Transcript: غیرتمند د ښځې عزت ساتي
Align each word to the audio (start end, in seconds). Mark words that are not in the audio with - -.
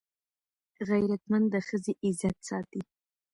غیرتمند 0.89 1.45
د 1.53 1.55
ښځې 1.67 1.93
عزت 2.05 2.37
ساتي 2.47 2.81